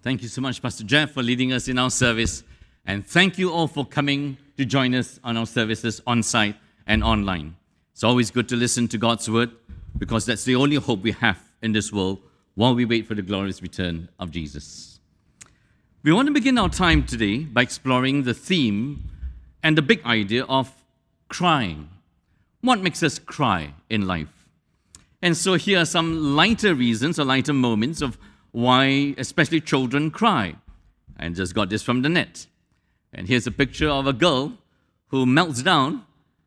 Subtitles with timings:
[0.00, 2.44] Thank you so much, Pastor Jeff, for leading us in our service.
[2.86, 6.54] And thank you all for coming to join us on our services on site
[6.86, 7.56] and online.
[7.90, 9.50] It's always good to listen to God's word
[9.98, 12.20] because that's the only hope we have in this world
[12.54, 15.00] while we wait for the glorious return of Jesus.
[16.04, 19.02] We want to begin our time today by exploring the theme
[19.64, 20.72] and the big idea of
[21.28, 21.88] crying.
[22.60, 24.46] What makes us cry in life?
[25.20, 28.16] And so here are some lighter reasons or lighter moments of
[28.52, 30.56] why, especially children, cry.
[31.16, 32.46] And just got this from the net.
[33.12, 34.52] And here's a picture of a girl
[35.08, 36.04] who melts down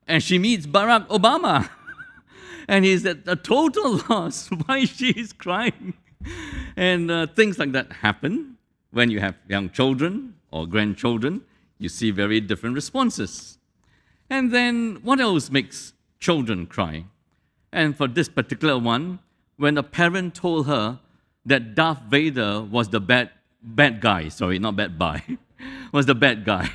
[0.08, 1.70] and she meets Barack Obama.
[2.68, 5.94] and he's at a total loss why she is crying.
[6.76, 8.58] And uh, things like that happen
[8.92, 11.42] when you have young children or grandchildren.
[11.80, 13.58] You see very different responses.
[14.30, 17.06] And then what else makes children cry?
[17.74, 19.20] And for this particular one,
[19.58, 21.00] when a parent told her
[21.46, 23.32] that Darth Vader was the bad,
[23.62, 25.24] bad guy, sorry, not bad guy,
[25.92, 26.70] was the bad guy.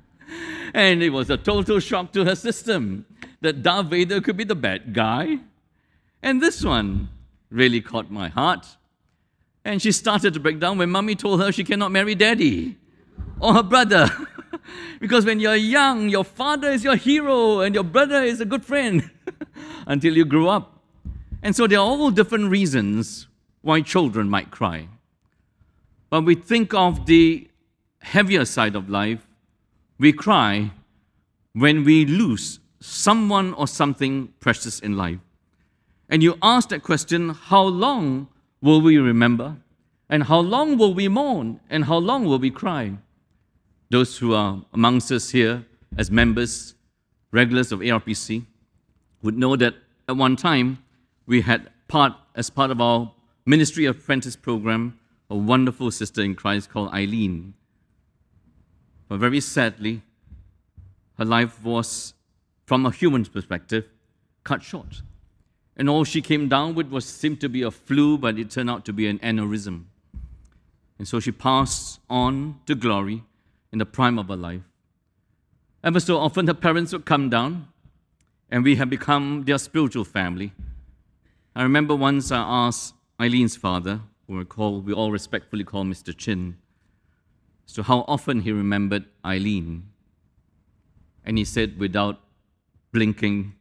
[0.74, 3.06] and it was a total shock to her system
[3.40, 5.38] that Darth Vader could be the bad guy.
[6.22, 7.08] And this one
[7.50, 8.66] really caught my heart.
[9.64, 12.76] And she started to break down when mommy told her she cannot marry daddy
[13.40, 14.08] or her brother.
[15.00, 18.64] because when you're young, your father is your hero and your brother is a good
[18.64, 19.10] friend
[19.86, 20.82] until you grow up.
[21.42, 23.26] And so there are all different reasons
[23.66, 24.88] why children might cry.
[26.08, 27.48] But we think of the
[27.98, 29.26] heavier side of life,
[29.98, 30.70] we cry
[31.52, 35.18] when we lose someone or something precious in life.
[36.08, 38.28] And you ask that question how long
[38.62, 39.56] will we remember?
[40.08, 41.58] And how long will we mourn?
[41.68, 42.92] And how long will we cry?
[43.90, 45.64] Those who are amongst us here
[45.98, 46.76] as members,
[47.32, 48.44] regulars of ARPC,
[49.22, 49.74] would know that
[50.08, 50.78] at one time
[51.26, 53.10] we had part, as part of our
[53.46, 54.98] ministry apprentice program,
[55.30, 57.54] a wonderful sister in Christ called Eileen.
[59.08, 60.02] But very sadly,
[61.16, 62.12] her life was,
[62.66, 63.86] from a human perspective,
[64.42, 65.02] cut short.
[65.76, 68.68] And all she came down with was seemed to be a flu, but it turned
[68.68, 69.84] out to be an aneurysm.
[70.98, 73.22] And so she passed on to glory
[73.72, 74.62] in the prime of her life.
[75.84, 77.68] Ever so often, her parents would come down,
[78.50, 80.52] and we have become their spiritual family.
[81.54, 84.44] I remember once I asked Eileen's father, who
[84.84, 86.16] we, all respectfully call Mr.
[86.16, 86.58] Chin,
[87.66, 89.88] as to how often he remembered Eileen.
[91.24, 92.20] And he said, without
[92.92, 93.54] blinking,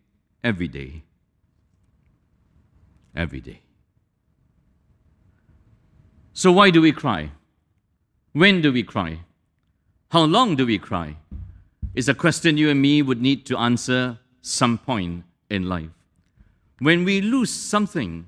[0.43, 1.03] every day.
[3.15, 3.61] Every day.
[6.33, 7.31] So, why do we cry?
[8.33, 9.21] When do we cry?
[10.09, 11.17] How long do we cry?
[11.95, 15.89] Is a question you and me would need to answer some point in life.
[16.79, 18.27] When we lose something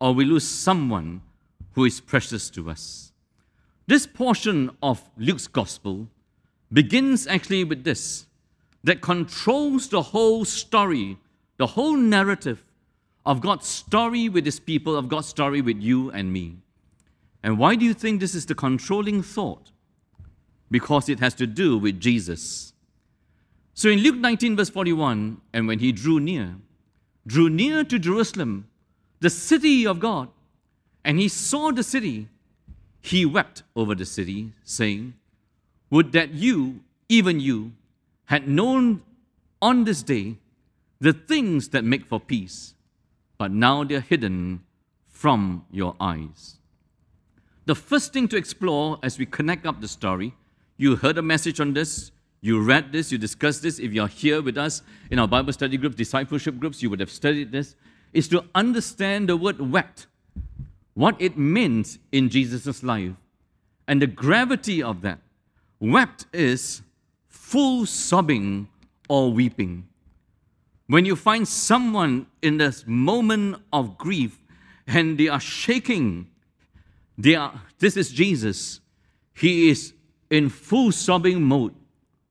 [0.00, 1.22] or we lose someone
[1.72, 3.12] who is precious to us.
[3.86, 6.08] This portion of Luke's gospel
[6.72, 8.26] begins actually with this
[8.84, 11.18] that controls the whole story,
[11.56, 12.64] the whole narrative
[13.26, 16.56] of God's story with his people, of God's story with you and me.
[17.42, 19.70] And why do you think this is the controlling thought?
[20.70, 22.72] Because it has to do with Jesus.
[23.74, 26.56] So in Luke 19, verse 41, and when he drew near,
[27.26, 28.68] drew near to Jerusalem,
[29.20, 30.28] the city of God,
[31.04, 32.28] and he saw the city,
[33.00, 35.14] he wept over the city, saying,
[35.90, 37.72] Would that you, even you,
[38.26, 39.02] had known
[39.62, 40.36] on this day
[41.00, 42.74] the things that make for peace,
[43.38, 44.62] but now they're hidden
[45.08, 46.56] from your eyes.
[47.66, 50.34] The first thing to explore as we connect up the story,
[50.76, 53.78] you heard a message on this, you read this, you discussed this.
[53.78, 57.10] If you're here with us in our Bible study groups, discipleship groups, you would have
[57.10, 57.74] studied this,
[58.12, 60.06] is to understand the word wept,
[60.94, 63.12] what it means in Jesus' life,
[63.86, 65.18] and the gravity of that.
[65.80, 66.82] Wept is
[67.28, 68.68] full sobbing
[69.08, 69.86] or weeping.
[70.86, 74.40] When you find someone in this moment of grief
[74.86, 76.28] and they are shaking
[77.18, 78.80] they are, this is Jesus.
[79.34, 79.92] He is
[80.30, 81.74] in full sobbing mode.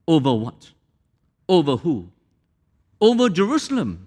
[0.07, 0.71] Over what?
[1.49, 2.09] Over who?
[3.01, 4.06] Over Jerusalem,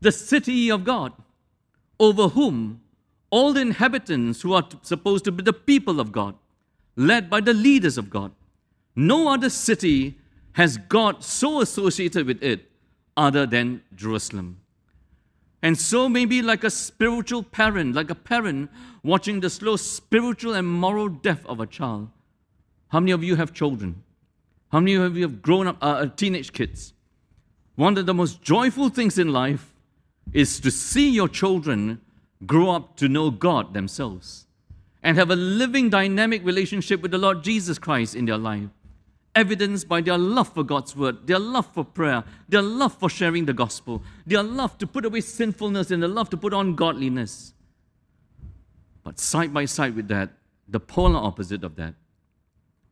[0.00, 1.12] the city of God.
[1.98, 2.80] Over whom?
[3.30, 6.34] All the inhabitants who are supposed to be the people of God,
[6.94, 8.32] led by the leaders of God.
[8.94, 10.18] No other city
[10.52, 12.70] has God so associated with it
[13.16, 14.60] other than Jerusalem.
[15.62, 18.70] And so, maybe like a spiritual parent, like a parent
[19.02, 22.08] watching the slow spiritual and moral death of a child.
[22.88, 24.02] How many of you have children?
[24.70, 26.92] How many of you have grown up, uh, teenage kids?
[27.74, 29.74] One of the most joyful things in life
[30.32, 32.00] is to see your children
[32.44, 34.46] grow up to know God themselves
[35.02, 38.68] and have a living, dynamic relationship with the Lord Jesus Christ in their life,
[39.34, 43.46] evidenced by their love for God's word, their love for prayer, their love for sharing
[43.46, 47.54] the gospel, their love to put away sinfulness, and their love to put on godliness.
[49.04, 50.30] But side by side with that,
[50.68, 51.94] the polar opposite of that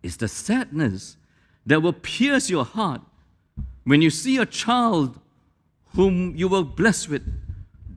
[0.02, 1.16] is the sadness
[1.66, 3.00] that will pierce your heart
[3.84, 5.18] when you see a child
[5.94, 7.22] whom you were blessed with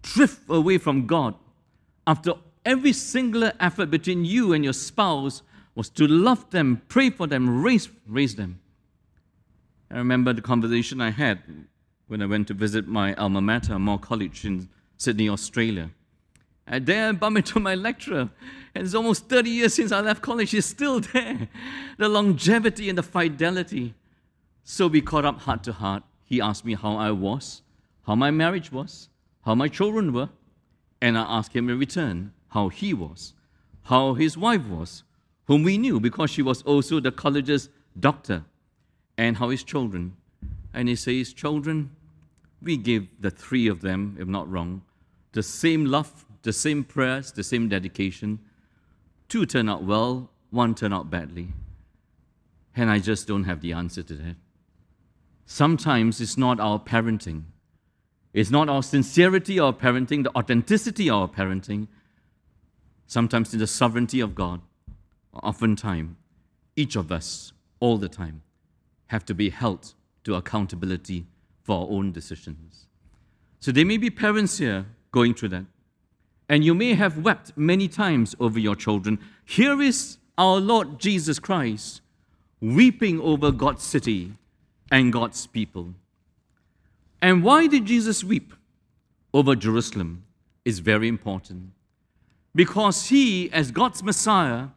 [0.02, 1.36] drift away from God
[2.06, 2.34] after
[2.66, 5.42] every singular effort between you and your spouse
[5.76, 8.60] was to love them, pray for them, raise, raise them.
[9.92, 11.40] I remember the conversation I had
[12.08, 15.92] when I went to visit my alma mater, Moore College in Sydney, Australia.
[16.66, 18.30] And there I bumped into my lecturer.
[18.76, 20.52] And it's almost 30 years since I left college.
[20.52, 21.48] He's still there.
[21.98, 23.94] The longevity and the fidelity.
[24.64, 26.04] So we caught up heart to heart.
[26.26, 27.62] He asked me how I was,
[28.07, 29.09] how my marriage was,
[29.44, 30.30] how my children were.
[31.01, 33.33] And I asked him in return how he was,
[33.83, 35.04] how his wife was,
[35.45, 37.69] whom we knew because she was also the college's
[38.00, 38.45] doctor,
[39.18, 40.15] and how his children.
[40.74, 41.92] And he says, Children,
[42.62, 44.81] we give the three of them, if not wrong,
[45.33, 48.39] the same love, the same prayers, the same dedication.
[49.27, 51.50] Two turn out well, one turn out badly.
[52.75, 54.36] And I just don't have the answer to that.
[55.45, 57.44] Sometimes it's not our parenting,
[58.38, 61.88] it's not our sincerity of parenting, the authenticity of our parenting.
[63.07, 64.62] Sometimes it's the sovereignty of God.
[65.34, 66.16] Oftentimes,
[66.75, 68.44] each of us, all the time,
[69.07, 71.25] have to be held to accountability
[71.63, 72.86] for our own decisions.
[73.60, 75.66] So there may be parents here going through that.
[76.48, 79.18] And you may have wept many times over your children.
[79.45, 82.01] Here is our Lord Jesus Christ
[82.62, 84.33] weeping over God's city
[84.92, 85.95] and God's people.
[87.22, 88.54] And why did Jesus weep
[89.34, 90.24] over Jerusalem
[90.66, 91.72] is very important.
[92.56, 94.69] Because he, as God's Messiah,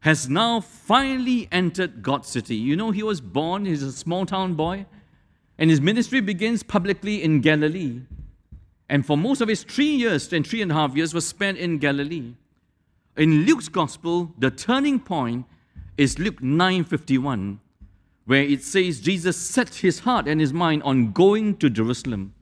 [0.00, 2.56] has now finally entered God's city.
[2.56, 4.86] You know, he was born, he's a small town boy,
[5.58, 8.00] and his ministry begins publicly in Galilee.
[8.88, 11.58] And for most of his three years and three and a half years was spent
[11.58, 12.34] in Galilee.
[13.16, 15.46] In Luke's gospel, the turning point
[15.96, 17.58] is Luke 9:51,
[18.26, 22.34] where it says Jesus set his heart and his mind on going to Jerusalem,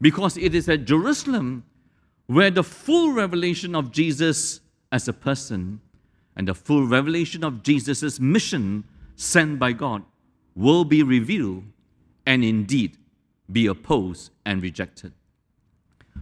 [0.00, 1.64] because it is at Jerusalem
[2.26, 4.60] where the full revelation of Jesus
[4.92, 5.80] as a person
[6.36, 8.84] and the full revelation of Jesus' mission
[9.16, 10.02] sent by God
[10.54, 11.64] will be revealed
[12.26, 12.96] and indeed
[13.50, 15.12] be opposed and rejected.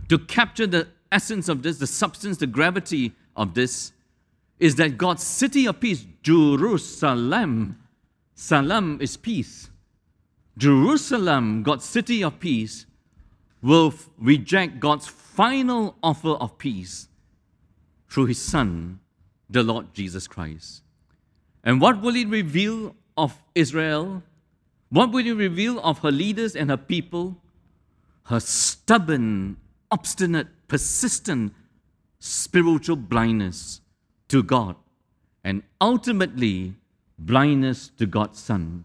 [0.08, 3.93] To capture the essence of this, the substance, the gravity of this,
[4.58, 7.78] is that God's city of peace, Jerusalem,
[8.43, 9.71] Salam is peace.
[10.59, 12.87] Jerusalem, God's city of peace,
[13.62, 17.06] will reject God's final offer of peace
[18.11, 18.99] through his Son,
[19.49, 20.83] the Lord Jesus Christ.
[21.62, 24.25] And what will it reveal of Israel?
[24.91, 27.37] What will it reveal of her leaders and her people?
[28.25, 29.56] Her stubborn,
[29.89, 31.55] obstinate, persistent
[32.19, 33.81] spiritual blindness
[34.27, 34.75] to God,
[35.44, 36.75] and ultimately
[37.26, 38.84] blindness to God's Son.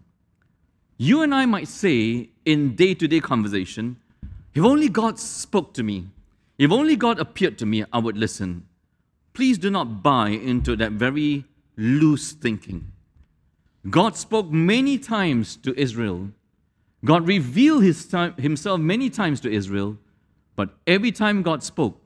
[0.96, 3.96] You and I might say in day to day conversation,
[4.54, 6.08] if only God spoke to me,
[6.58, 8.66] if only God appeared to me, I would listen.
[9.32, 11.44] Please do not buy into that very
[11.76, 12.92] loose thinking.
[13.88, 16.30] God spoke many times to Israel.
[17.04, 19.96] God revealed his time, himself many times to Israel,
[20.56, 22.00] but every time God spoke,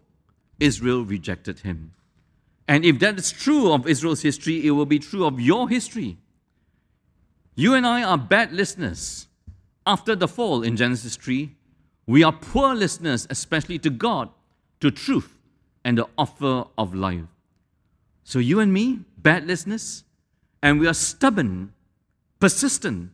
[0.61, 1.95] Israel rejected him.
[2.69, 6.19] And if that is true of Israel's history, it will be true of your history.
[7.55, 9.29] You and I are bad listeners.
[9.87, 11.55] After the fall in Genesis 3,
[12.07, 14.31] we are poor listeners, especially to God,
[14.81, 15.39] to truth,
[15.85, 17.25] and the offer of life.
[18.25, 20.05] So you and me, bad listeners,
[20.63, 21.73] and we are stubborn,
[22.39, 23.11] persistent,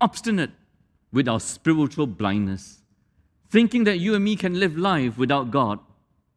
[0.00, 0.50] obstinate
[1.12, 2.82] with our spiritual blindness,
[3.48, 5.78] thinking that you and me can live life without God,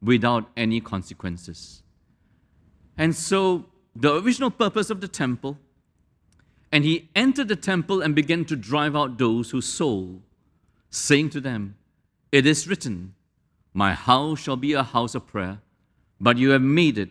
[0.01, 1.83] without any consequences.
[2.97, 3.65] And so,
[3.95, 5.57] the original purpose of the temple,
[6.71, 10.21] and he entered the temple and began to drive out those who sold,
[10.89, 11.77] saying to them,
[12.31, 13.13] It is written,
[13.77, 15.59] my house shall be a house of prayer,
[16.19, 17.09] but you have made it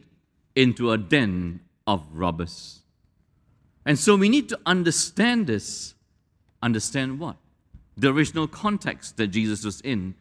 [0.56, 2.80] into a den of robbers.
[3.84, 5.94] And so we need to understand this.
[6.60, 7.36] Understand what?
[7.96, 10.16] The original context that Jesus was in.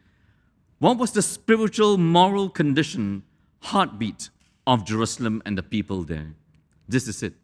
[0.78, 3.24] What was the spiritual, moral condition,
[3.62, 4.30] heartbeat
[4.68, 6.34] of Jerusalem and the people there?
[6.88, 7.34] This is it.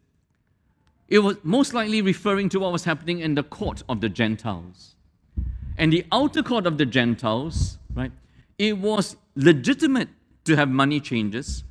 [1.07, 4.95] It was most likely referring to what was happening in the court of the Gentiles.
[5.77, 8.11] And the outer court of the Gentiles, right,
[8.57, 10.09] it was legitimate
[10.45, 11.63] to have money changes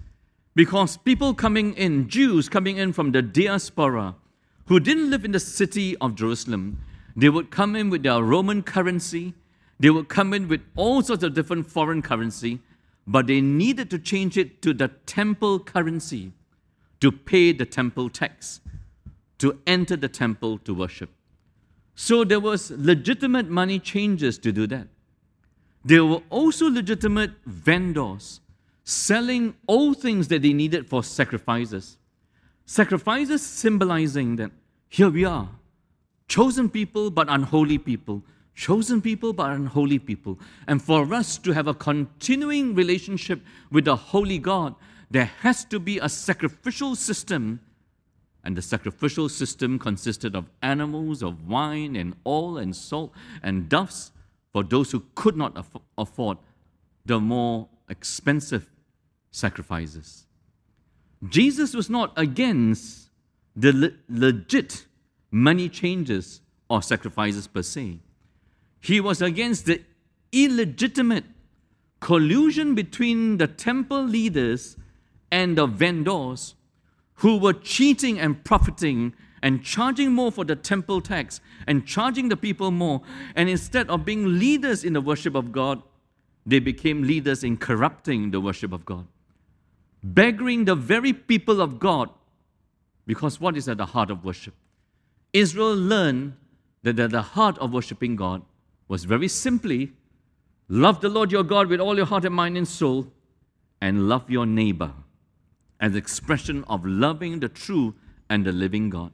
[0.54, 4.16] Because people coming in, Jews coming in from the diaspora,
[4.66, 6.78] who didn't live in the city of Jerusalem,
[7.16, 9.32] they would come in with their Roman currency,
[9.80, 12.60] they would come in with all sorts of different foreign currency,
[13.06, 16.32] but they needed to change it to the temple currency
[17.00, 18.60] to pay the temple tax,
[19.42, 21.10] to enter the temple to worship.
[21.96, 24.86] So there was legitimate money changes to do that.
[25.84, 28.40] There were also legitimate vendors
[28.84, 31.98] selling all things that they needed for sacrifices.
[32.66, 34.52] Sacrifices symbolizing that
[34.88, 35.48] here we are,
[36.28, 38.22] chosen people but unholy people,
[38.54, 40.38] chosen people but unholy people.
[40.68, 44.76] And for us to have a continuing relationship with the holy God,
[45.10, 47.58] there has to be a sacrificial system.
[48.44, 54.10] And the sacrificial system consisted of animals, of wine, and oil, and salt, and doves
[54.52, 56.38] for those who could not aff- afford
[57.06, 58.68] the more expensive
[59.30, 60.26] sacrifices.
[61.28, 63.10] Jesus was not against
[63.54, 64.86] the le- legit
[65.30, 68.00] money changes or sacrifices per se.
[68.80, 69.82] He was against the
[70.32, 71.24] illegitimate
[72.00, 74.76] collusion between the temple leaders
[75.30, 76.54] and the vendors
[77.22, 82.36] who were cheating and profiting and charging more for the temple tax and charging the
[82.36, 83.00] people more.
[83.36, 85.80] And instead of being leaders in the worship of God,
[86.44, 89.06] they became leaders in corrupting the worship of God,
[90.04, 92.10] beggaring the very people of God.
[93.06, 94.54] Because what is at the heart of worship?
[95.32, 96.34] Israel learned
[96.82, 98.42] that at the heart of worshiping God
[98.88, 99.92] was very simply
[100.68, 103.06] love the Lord your God with all your heart and mind and soul,
[103.80, 104.92] and love your neighbor
[105.82, 107.94] as expression of loving the true
[108.30, 109.12] and the living God.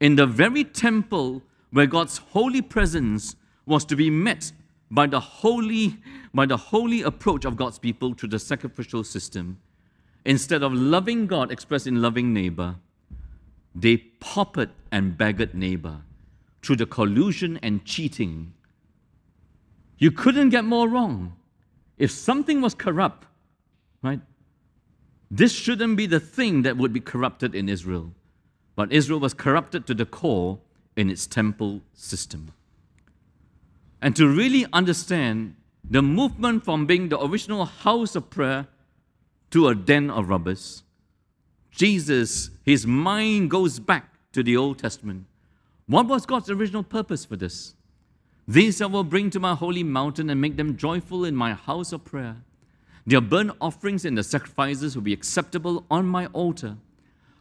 [0.00, 4.52] In the very temple where God's holy presence was to be met
[4.90, 5.98] by the holy,
[6.32, 9.58] by the holy approach of God's people to the sacrificial system,
[10.24, 12.76] instead of loving God expressed in loving neighbor,
[13.74, 15.98] they paupered and beggared neighbor
[16.62, 18.54] through the collusion and cheating.
[19.98, 21.36] You couldn't get more wrong.
[21.98, 23.26] If something was corrupt,
[24.02, 24.20] right,
[25.30, 28.12] this shouldn't be the thing that would be corrupted in Israel.
[28.74, 30.58] But Israel was corrupted to the core
[30.96, 32.52] in its temple system.
[34.00, 35.56] And to really understand
[35.88, 38.68] the movement from being the original house of prayer
[39.50, 40.82] to a den of robbers,
[41.70, 45.26] Jesus, his mind goes back to the Old Testament.
[45.86, 47.74] What was God's original purpose for this?
[48.48, 51.92] These I will bring to my holy mountain and make them joyful in my house
[51.92, 52.36] of prayer.
[53.06, 56.76] Their burnt offerings and the sacrifices will be acceptable on my altar.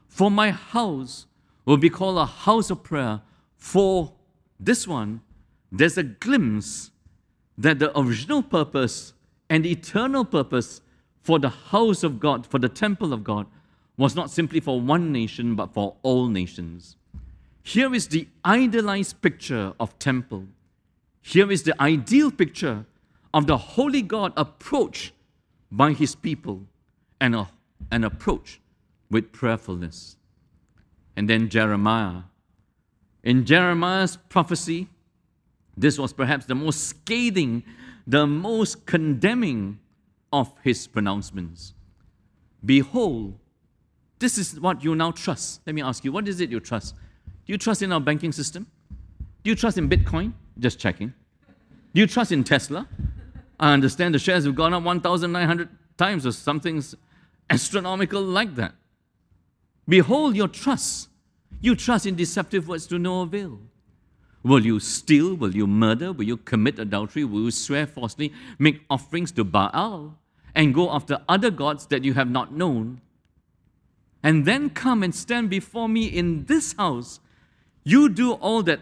[0.07, 1.25] For my house
[1.65, 3.21] will be called a house of prayer.
[3.57, 4.13] For
[4.59, 5.21] this one,
[5.71, 6.91] there's a glimpse
[7.57, 9.13] that the original purpose
[9.49, 10.81] and eternal purpose
[11.21, 13.47] for the house of God, for the temple of God,
[13.97, 16.97] was not simply for one nation, but for all nations.
[17.63, 20.45] Here is the idealized picture of temple.
[21.21, 22.85] Here is the ideal picture
[23.33, 25.13] of the holy God approach
[25.75, 26.61] by his people
[27.19, 27.49] and a,
[27.91, 28.61] an approach
[29.11, 30.15] with prayerfulness.
[31.15, 32.23] And then Jeremiah.
[33.23, 34.87] In Jeremiah's prophecy,
[35.75, 37.63] this was perhaps the most scathing,
[38.07, 39.79] the most condemning
[40.31, 41.73] of his pronouncements.
[42.63, 43.37] Behold,
[44.19, 45.61] this is what you now trust.
[45.65, 46.95] Let me ask you, what is it you trust?
[47.45, 48.65] Do you trust in our banking system?
[49.43, 50.33] Do you trust in Bitcoin?
[50.57, 51.13] Just checking.
[51.93, 52.87] Do you trust in Tesla?
[53.59, 56.83] I understand the shares have gone up 1,900 times or something
[57.49, 58.73] astronomical like that.
[59.87, 61.09] Behold your trust.
[61.61, 63.59] You trust in deceptive words to no avail.
[64.43, 65.33] Will you steal?
[65.35, 66.11] Will you murder?
[66.11, 67.23] Will you commit adultery?
[67.23, 68.33] Will you swear falsely?
[68.59, 70.17] Make offerings to Baal?
[70.53, 73.01] And go after other gods that you have not known?
[74.21, 77.19] And then come and stand before me in this house.
[77.83, 78.81] You do all that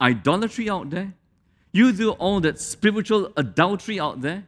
[0.00, 1.14] idolatry out there.
[1.72, 4.44] You do all that spiritual adultery out there.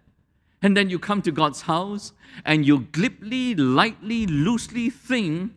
[0.63, 2.13] And then you come to God's house
[2.45, 5.53] and you glibly, lightly, loosely think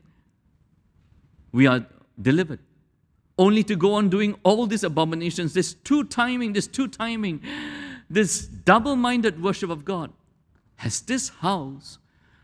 [1.53, 1.85] we are
[2.21, 2.59] delivered.
[3.37, 7.41] Only to go on doing all these abominations, this two timing, this two timing,
[8.09, 10.11] this double minded worship of God.
[10.77, 11.99] Has this house,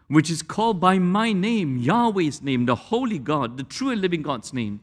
[0.08, 4.22] which is called by my name, Yahweh's name, the holy God, the true and living
[4.22, 4.82] God's name,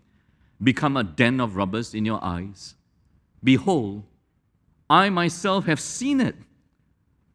[0.63, 2.75] become a den of robbers in your eyes?
[3.43, 4.03] Behold,
[4.91, 6.35] I myself have seen it.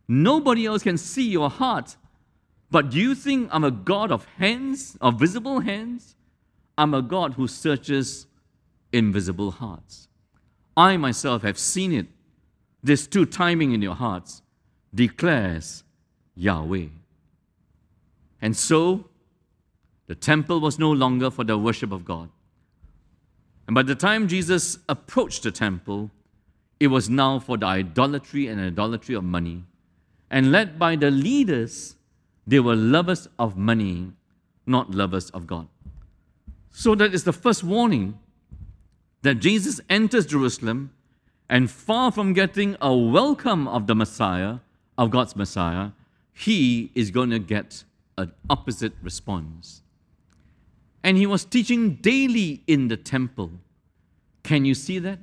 [0.10, 1.96] Nobody else can see your heart.
[2.70, 6.16] But do you think I'm a God of hands, of visible hands?
[6.78, 8.28] I'm a God who searches
[8.92, 10.10] invisible hearts.
[10.76, 12.08] I myself have seen it.
[12.84, 14.42] This two timing in your hearts
[14.94, 15.84] declares
[16.36, 16.88] Yahweh.
[18.42, 19.06] And so,
[20.08, 22.30] the temple was no longer for the worship of God.
[23.66, 26.12] And by the time Jesus approached the temple,
[26.86, 29.64] it was now for the idolatry and idolatry of money.
[30.30, 31.96] And led by the leaders,
[32.46, 34.12] they were lovers of money,
[34.68, 35.68] not lovers of God.
[36.70, 38.20] So that is the first warning
[39.24, 40.92] that Jesus enters Jerusalem
[41.50, 44.58] and far from getting a welcome of the Messiah,
[44.96, 45.90] of God's Messiah,
[46.34, 47.84] he is going to get
[48.16, 49.82] an opposite response.
[51.04, 53.50] And he was teaching daily in the temple.
[54.44, 55.18] Can you see that?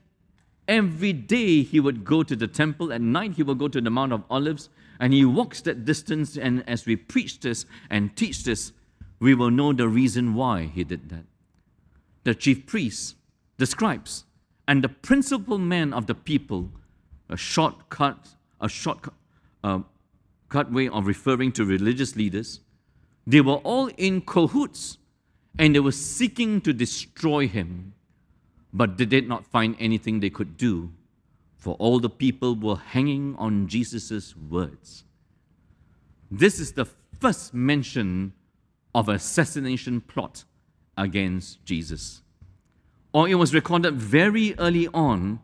[0.69, 3.91] Every day he would go to the temple, at night he would go to the
[3.91, 4.69] Mount of Olives,
[5.01, 6.37] and he walks that distance.
[6.37, 8.73] And as we preach this and teach this,
[9.19, 11.25] we will know the reason why he did that.
[12.25, 13.17] The chief priests,
[13.59, 14.25] the scribes,
[14.69, 16.71] and the principal men of the people,
[17.29, 18.29] a shortcut,
[18.61, 19.15] a shortcut
[19.65, 19.81] uh,
[20.49, 22.61] cut way of referring to religious leaders,
[23.27, 24.99] they were all in cahoots
[25.59, 27.95] and they were seeking to destroy him,
[28.73, 30.91] but they did not find anything they could do,
[31.57, 35.05] for all the people were hanging on Jesus' words.
[36.31, 36.87] This is the
[37.21, 38.33] first mention
[38.95, 40.45] of assassination plot
[40.97, 42.23] against Jesus
[43.13, 45.41] or it was recorded very early on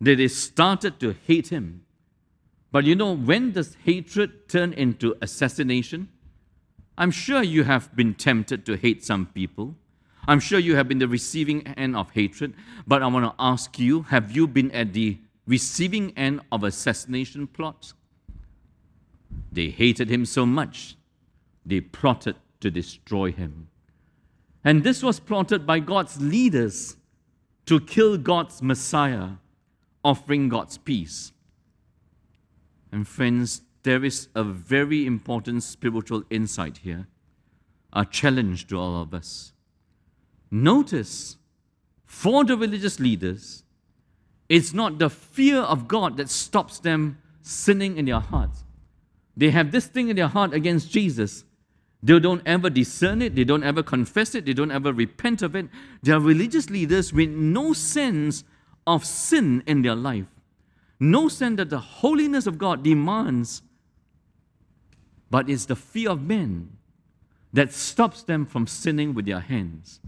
[0.00, 1.84] that they started to hate him.
[2.72, 6.08] But you know, when does hatred turn into assassination?
[6.98, 9.76] I'm sure you have been tempted to hate some people.
[10.26, 12.54] I'm sure you have been the receiving end of hatred.
[12.86, 17.46] But I want to ask you have you been at the receiving end of assassination
[17.46, 17.94] plots?
[19.52, 20.96] They hated him so much,
[21.64, 23.68] they plotted to destroy him.
[24.64, 26.96] And this was plotted by God's leaders
[27.66, 29.30] to kill God's Messiah,
[30.02, 31.32] offering God's peace.
[32.90, 37.06] And friends, there is a very important spiritual insight here,
[37.92, 39.53] a challenge to all of us.
[40.54, 41.36] Notice,
[42.06, 43.64] for the religious leaders,
[44.48, 48.62] it's not the fear of God that stops them sinning in their hearts.
[49.36, 51.42] They have this thing in their heart against Jesus,
[52.04, 55.56] they don't ever discern it, they don't ever confess it, they don't ever repent of
[55.56, 55.66] it.
[56.04, 58.44] They are religious leaders with no sense
[58.86, 60.28] of sin in their life,
[61.00, 63.60] no sense that the holiness of God demands,
[65.30, 66.76] but it's the fear of men
[67.52, 69.98] that stops them from sinning with their hands.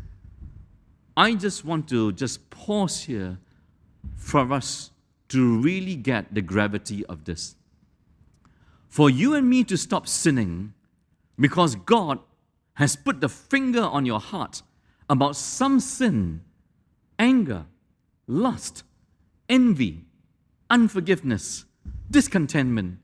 [1.17, 3.39] I just want to just pause here
[4.17, 4.91] for us
[5.29, 7.57] to really get the gravity of this.
[8.89, 10.75] For you and me to stop sinning,
[11.39, 12.19] because God
[12.75, 14.63] has put the finger on your heart
[15.09, 16.43] about some sin,
[17.19, 17.65] anger,
[18.27, 18.85] lust,
[19.49, 20.05] envy,
[20.69, 21.65] unforgiveness,
[22.11, 22.99] discontentment,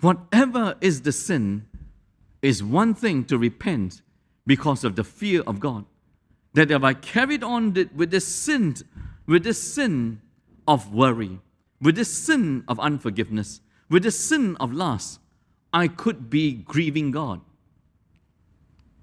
[0.00, 1.66] whatever is the sin,
[2.42, 4.02] is one thing to repent
[4.46, 5.86] because of the fear of God.
[6.56, 8.76] That if I carried on with this sin,
[9.26, 10.22] with this sin
[10.66, 11.38] of worry,
[11.82, 15.20] with this sin of unforgiveness, with this sin of lust,
[15.70, 17.42] I could be grieving God.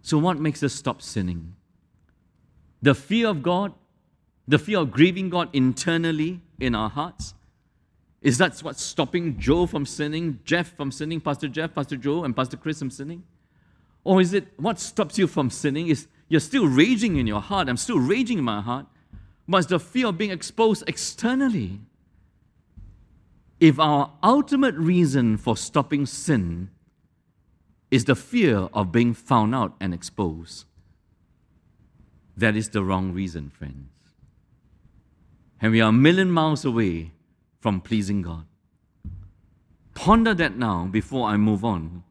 [0.01, 1.55] So, what makes us stop sinning?
[2.81, 3.73] The fear of God,
[4.47, 7.35] the fear of grieving God internally in our hearts.
[8.23, 12.35] Is that what's stopping Joe from sinning, Jeff from sinning, Pastor Jeff, Pastor Joe, and
[12.35, 13.21] Pastor Chris from sinning?
[14.03, 17.69] Or is it what stops you from sinning is you're still raging in your heart,
[17.69, 18.85] I'm still raging in my heart,
[19.47, 21.79] but it's the fear of being exposed externally.
[23.59, 26.69] If our ultimate reason for stopping sin
[27.93, 30.65] is the fear of being found out and exposed.
[32.35, 33.91] That is the wrong reason, friends.
[35.61, 37.11] And we are a million miles away
[37.59, 38.45] from pleasing God.
[39.93, 42.03] Ponder that now before I move on.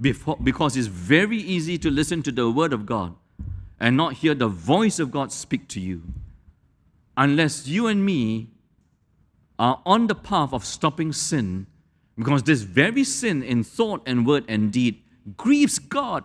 [0.00, 3.14] Before, because it's very easy to listen to the Word of God
[3.78, 6.02] and not hear the voice of God speak to you.
[7.16, 8.48] Unless you and me
[9.58, 11.66] are on the path of stopping sin
[12.16, 15.02] because this very sin in thought and word and deed
[15.36, 16.24] grieves God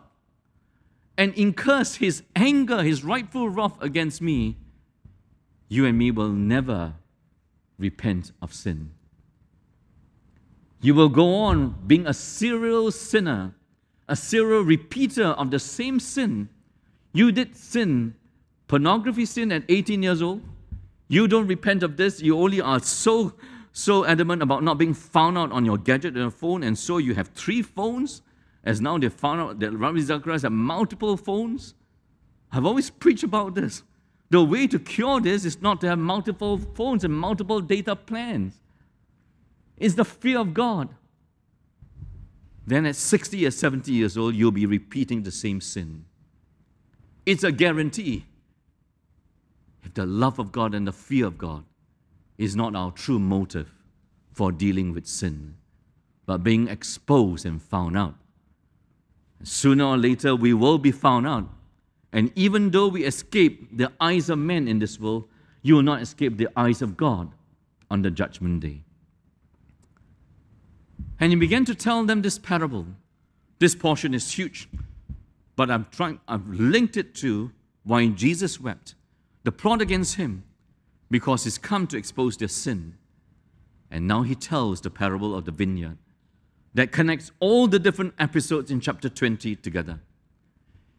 [1.18, 4.58] and incurs his anger, his rightful wrath against me.
[5.70, 6.96] You and me will never
[7.78, 8.92] repent of sin.
[10.82, 13.56] You will go on being a serial sinner,
[14.08, 16.50] a serial repeater of the same sin.
[17.14, 18.16] You did sin,
[18.68, 20.42] pornography sin at 18 years old.
[21.08, 22.22] You don't repent of this.
[22.22, 23.34] You only are so
[23.78, 27.14] so adamant about not being found out on your gadget and phone, and so you
[27.14, 28.22] have three phones,
[28.64, 31.74] as now they found out that Ravi Zacharias have multiple phones.
[32.54, 33.84] I've always preached about this.
[34.30, 38.54] The way to cure this is not to have multiple phones and multiple data plans.
[39.76, 40.96] It's the fear of God.
[42.68, 46.06] Then at 60 or 70 years old, you'll be repeating the same sin.
[47.26, 48.26] It's a guarantee.
[49.84, 51.64] If the love of God and the fear of God
[52.38, 53.72] is not our true motive
[54.32, 55.56] for dealing with sin,
[56.26, 58.16] but being exposed and found out,
[59.44, 61.48] sooner or later we will be found out.
[62.12, 65.28] And even though we escape the eyes of men in this world,
[65.62, 67.32] you will not escape the eyes of God
[67.92, 68.85] on the judgment day.
[71.20, 72.88] And he began to tell them this parable.
[73.60, 74.68] This portion is huge,
[75.56, 77.52] but trying, I've linked it to
[77.84, 78.96] why Jesus wept.
[79.44, 80.44] The plot against him,
[81.10, 82.96] because he's come to expose their sin.
[83.90, 85.98] And now he tells the parable of the vineyard
[86.74, 90.02] that connects all the different episodes in chapter 20 together.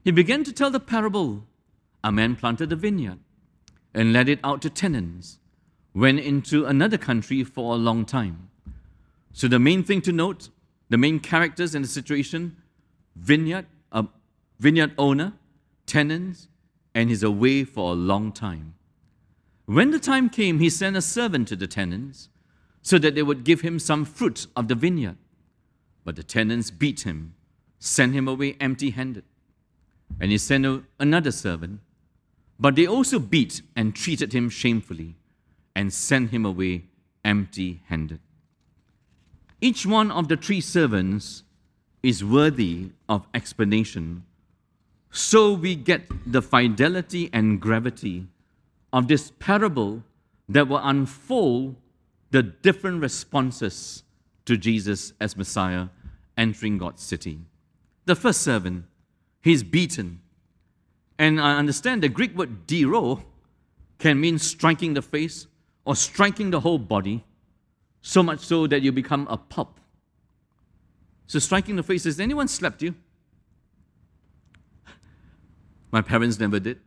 [0.03, 1.45] He began to tell the parable.
[2.03, 3.19] A man planted a vineyard
[3.93, 5.39] and let it out to tenants,
[5.93, 8.46] went into another country for a long time
[9.37, 10.49] so, the main thing to note
[10.89, 12.57] the main characters in the situation
[13.15, 14.07] vineyard, a
[14.59, 15.35] vineyard owner,
[15.85, 16.49] tenants,
[16.95, 18.77] and he's away for a long time.
[19.67, 22.31] When the time came, he sent a servant to the tenants
[22.81, 25.19] so that they would give him some fruit of the vineyard.
[26.03, 27.35] But the tenants beat him,
[27.79, 29.25] sent him away empty handed.
[30.19, 31.81] And he sent another servant,
[32.59, 35.17] but they also beat and treated him shamefully
[35.75, 36.85] and sent him away
[37.23, 38.21] empty handed.
[39.61, 41.43] Each one of the three servants
[42.03, 44.25] is worthy of explanation.
[45.11, 48.27] So we get the fidelity and gravity
[48.93, 50.03] of this parable
[50.49, 51.77] that will unfold
[52.31, 54.03] the different responses
[54.45, 55.89] to Jesus as Messiah
[56.37, 57.39] entering God's city.
[58.05, 58.85] The first servant,
[59.43, 60.21] he's beaten.
[61.19, 63.25] And I understand the Greek word diro
[63.99, 65.47] can mean striking the face
[65.87, 67.25] or striking the whole body
[68.07, 69.81] so much so that you become a pup.
[71.27, 72.95] So, striking the face, has anyone slapped you?
[75.91, 76.79] My parents never did.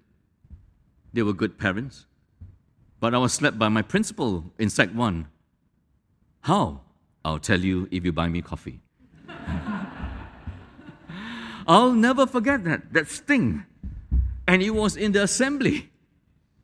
[1.12, 2.05] They were good parents.
[3.01, 5.27] But I was slapped by my principal in Sec 1.
[6.41, 6.82] How?
[7.25, 8.79] I'll tell you if you buy me coffee.
[11.67, 13.65] I'll never forget that, that sting.
[14.47, 15.89] And it was in the assembly.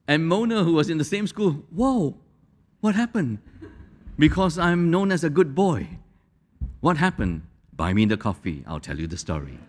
[0.08, 2.18] And Mona, who was in the same school, whoa,
[2.80, 3.39] what happened?
[4.17, 5.88] Because I'm known as a good boy.
[6.80, 7.43] What happened?
[7.73, 9.60] Buy me the coffee, I'll tell you the story.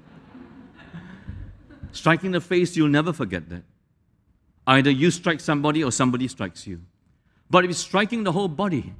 [1.92, 3.62] Striking the face, you'll never forget that.
[4.66, 6.82] Either you strike somebody or somebody strikes you.
[7.48, 8.92] But if it's striking the whole body,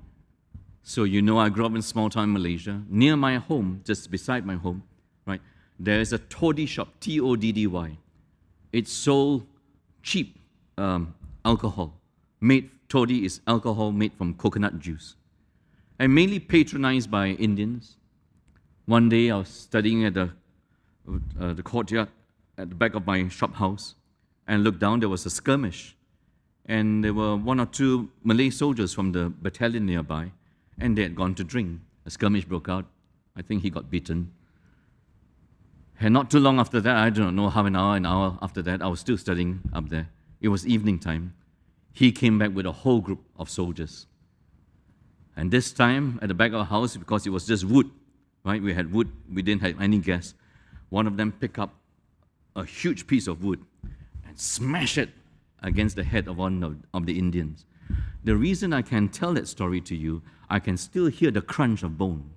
[0.82, 4.46] so you know I grew up in small town Malaysia, near my home, just beside
[4.46, 4.82] my home,
[5.26, 5.40] right?
[5.78, 7.98] There is a toddy shop, T O D D Y.
[8.72, 9.46] It sold
[10.02, 10.38] cheap
[10.78, 11.94] um, alcohol.
[12.40, 15.16] Made toddy is alcohol made from coconut juice
[15.98, 17.96] and mainly patronized by Indians.
[18.87, 20.30] One day I was studying at the,
[21.40, 22.09] uh, the courtyard
[22.59, 23.94] at the back of my shop house
[24.46, 25.96] and looked down, there was a skirmish.
[26.66, 30.32] And there were one or two Malay soldiers from the battalion nearby,
[30.78, 31.80] and they had gone to drink.
[32.04, 32.87] A skirmish broke out.
[33.37, 34.32] I think he got beaten.
[36.00, 38.62] And not too long after that, I don't know, half an hour, an hour after
[38.62, 40.09] that, I was still studying up there.
[40.40, 41.35] It was evening time.
[41.92, 44.06] He came back with a whole group of soldiers.
[45.37, 47.90] And this time at the back of the house, because it was just wood,
[48.44, 48.62] right?
[48.62, 50.35] We had wood, we didn't have any gas.
[50.88, 51.75] One of them picked up
[52.55, 53.62] a huge piece of wood
[54.27, 55.11] and smashed it
[55.62, 57.66] against the head of one of, of the Indians.
[58.25, 61.83] The reason I can tell that story to you, I can still hear the crunch
[61.83, 62.31] of bone.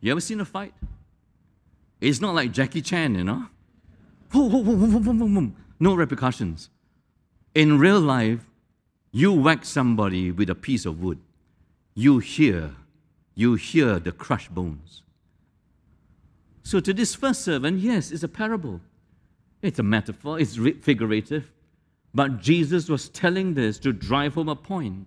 [0.00, 0.74] You ever seen a fight?
[2.00, 3.46] It's not like Jackie Chan, you know?
[5.78, 6.70] No repercussions.
[7.54, 8.49] In real life,
[9.12, 11.18] you whack somebody with a piece of wood,
[11.94, 12.72] you hear,
[13.34, 15.02] you hear the crushed bones.
[16.62, 18.80] So to this first servant, yes, it's a parable.
[19.62, 21.50] It's a metaphor, it's figurative.
[22.14, 25.06] But Jesus was telling this to drive home a point.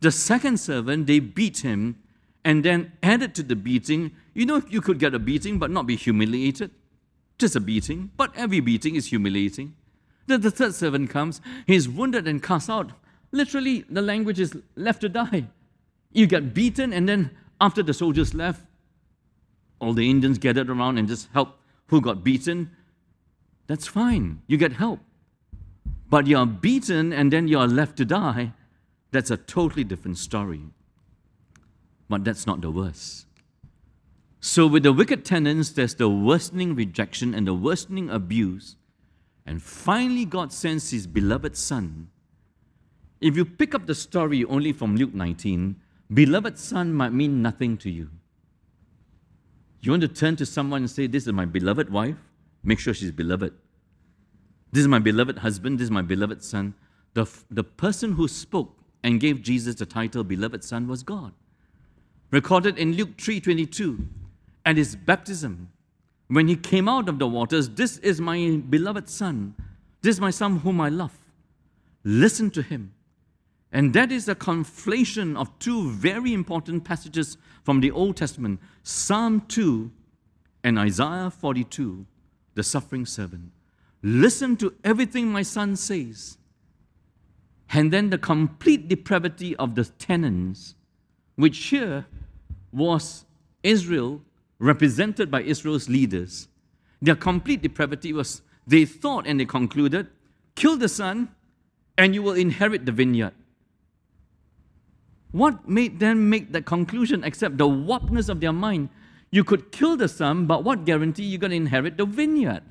[0.00, 1.98] The second servant, they beat him
[2.44, 4.12] and then added to the beating.
[4.34, 6.70] You know, you could get a beating but not be humiliated.
[7.38, 9.74] Just a beating, but every beating is humiliating.
[10.26, 12.92] Then the third servant comes, he's wounded and cast out.
[13.32, 15.48] Literally, the language is left to die.
[16.12, 18.64] You get beaten, and then after the soldiers left,
[19.80, 22.70] all the Indians gathered around and just helped who got beaten.
[23.66, 24.42] That's fine.
[24.46, 25.00] You get help.
[26.08, 28.52] But you're beaten and then you're left to die.
[29.10, 30.62] That's a totally different story.
[32.08, 33.26] But that's not the worst.
[34.40, 38.76] So, with the wicked tenants, there's the worsening rejection and the worsening abuse.
[39.46, 42.08] And finally, God sends His beloved Son
[43.22, 45.76] if you pick up the story only from Luke 19,
[46.12, 48.10] beloved son might mean nothing to you.
[49.80, 52.16] You want to turn to someone and say, This is my beloved wife?
[52.62, 53.52] Make sure she's beloved.
[54.72, 55.78] This is my beloved husband.
[55.78, 56.74] This is my beloved son.
[57.14, 61.32] The, the person who spoke and gave Jesus the title beloved son was God.
[62.30, 64.06] Recorded in Luke 3:22,
[64.64, 65.68] at his baptism,
[66.28, 69.54] when he came out of the waters, this is my beloved son.
[70.00, 71.16] This is my son whom I love.
[72.04, 72.94] Listen to him.
[73.72, 79.42] And that is a conflation of two very important passages from the Old Testament Psalm
[79.48, 79.90] 2
[80.62, 82.06] and Isaiah 42,
[82.54, 83.50] the suffering servant.
[84.02, 86.36] Listen to everything my son says.
[87.70, 90.74] And then the complete depravity of the tenants,
[91.36, 92.04] which here
[92.70, 93.24] was
[93.62, 94.20] Israel,
[94.58, 96.48] represented by Israel's leaders.
[97.00, 100.08] Their complete depravity was they thought and they concluded
[100.54, 101.28] kill the son
[101.96, 103.32] and you will inherit the vineyard.
[105.32, 108.90] What made them make that conclusion except the warpness of their mind?
[109.30, 112.62] You could kill the son, but what guarantee you're going to inherit the vineyard?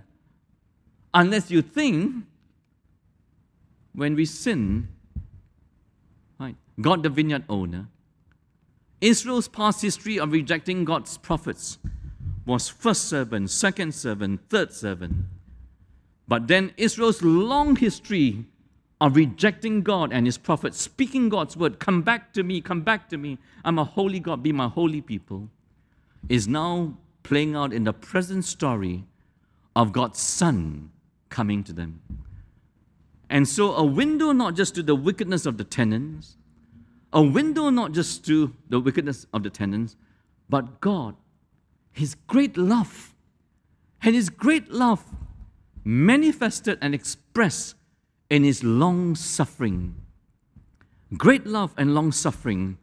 [1.13, 2.23] Unless you think
[3.93, 4.87] when we sin,
[6.39, 7.87] right, God the vineyard owner,
[9.01, 11.79] Israel's past history of rejecting God's prophets
[12.45, 15.15] was first servant, second servant, third servant.
[16.27, 18.45] But then Israel's long history
[19.01, 23.09] of rejecting God and his prophets, speaking God's word, come back to me, come back
[23.09, 25.49] to me, I'm a holy God, be my holy people,
[26.29, 29.05] is now playing out in the present story
[29.75, 30.91] of God's Son
[31.29, 31.99] coming to them.
[33.27, 36.37] And so, a window not just to the wickedness of the tenants,
[37.11, 39.95] a window not just to the wickedness of the tenants,
[40.47, 41.15] but God,
[41.91, 43.15] His great love,
[44.03, 45.03] and His great love
[45.83, 47.75] manifested and expressed
[48.31, 49.93] in his long suffering.
[51.17, 52.77] Great love and long suffering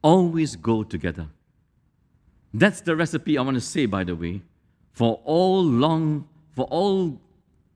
[0.00, 1.28] always go together.
[2.54, 4.40] That's the recipe I want to say, by the way,
[4.92, 7.20] for all long, for all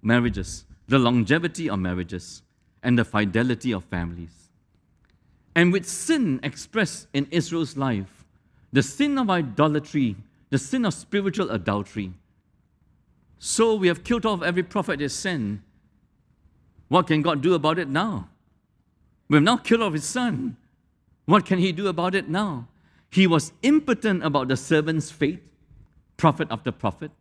[0.00, 2.40] marriages, the longevity of marriages
[2.82, 4.48] and the fidelity of families.
[5.54, 8.24] And with sin expressed in Israel's life,
[8.72, 10.16] the sin of idolatry,
[10.48, 12.14] the sin of spiritual adultery,
[13.38, 15.62] so we have killed off every prophet is sin
[16.90, 18.28] what can God do about it now?
[19.28, 20.56] We've now killed off his son.
[21.24, 22.66] What can he do about it now?
[23.10, 25.40] He was impotent about the servant's fate,
[26.16, 27.12] prophet after prophet.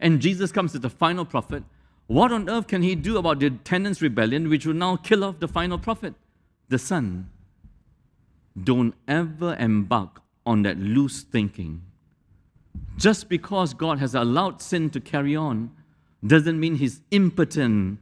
[0.00, 1.62] And Jesus comes as the final prophet.
[2.08, 5.38] What on earth can he do about the tenants' rebellion, which will now kill off
[5.38, 6.14] the final prophet,
[6.68, 7.30] the son?
[8.60, 11.80] Don't ever embark on that loose thinking.
[12.96, 15.70] Just because God has allowed sin to carry on
[16.26, 18.00] doesn't mean he's impotent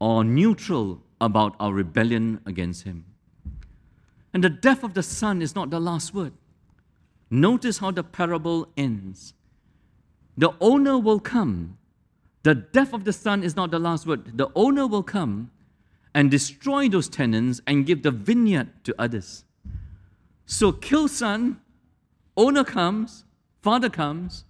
[0.00, 3.04] or neutral about our rebellion against Him.
[4.32, 6.32] And the death of the Son is not the last word.
[7.30, 9.34] Notice how the parable ends.
[10.36, 11.76] The owner will come.
[12.42, 14.38] The death of the Son is not the last word.
[14.38, 15.50] The owner will come
[16.14, 19.44] and destroy those tenants and give the vineyard to others.
[20.46, 21.60] So, kill son,
[22.36, 23.24] owner comes,
[23.62, 24.44] father comes,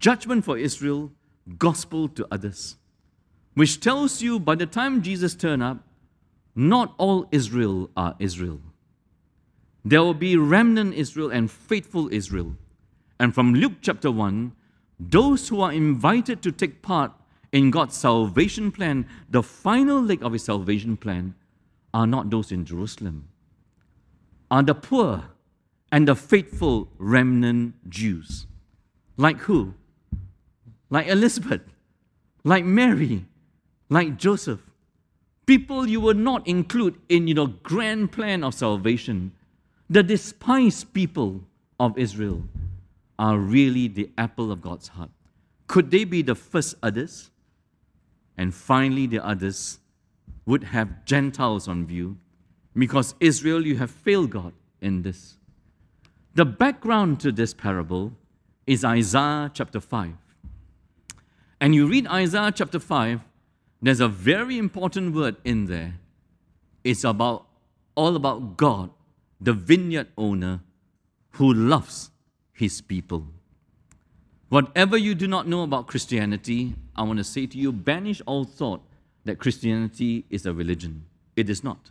[0.00, 1.12] judgment for Israel,
[1.58, 2.76] gospel to others
[3.58, 5.78] which tells you by the time Jesus turned up,
[6.54, 8.60] not all Israel are Israel.
[9.84, 12.54] There will be remnant Israel and faithful Israel.
[13.18, 14.52] And from Luke chapter 1,
[15.00, 17.10] those who are invited to take part
[17.50, 21.34] in God's salvation plan, the final leg of his salvation plan,
[21.92, 23.26] are not those in Jerusalem,
[24.52, 25.24] are the poor
[25.90, 28.46] and the faithful remnant Jews.
[29.16, 29.74] Like who?
[30.90, 31.62] Like Elizabeth,
[32.44, 33.24] like Mary,
[33.88, 34.60] like Joseph,
[35.46, 39.32] people you will not include in your grand plan of salvation,
[39.88, 41.42] the despised people
[41.80, 42.42] of Israel
[43.18, 45.10] are really the apple of God's heart.
[45.66, 47.30] Could they be the first others?
[48.36, 49.80] And finally, the others
[50.46, 52.16] would have Gentiles on view
[52.76, 55.36] because Israel, you have failed God in this.
[56.34, 58.12] The background to this parable
[58.66, 60.12] is Isaiah chapter 5.
[61.60, 63.20] And you read Isaiah chapter 5,
[63.80, 65.94] there's a very important word in there.
[66.84, 67.46] It's about
[67.94, 68.90] all about God,
[69.40, 70.60] the vineyard owner
[71.32, 72.10] who loves
[72.52, 73.26] his people.
[74.48, 78.44] Whatever you do not know about Christianity, I want to say to you banish all
[78.44, 78.82] thought
[79.24, 81.04] that Christianity is a religion.
[81.36, 81.90] It is not.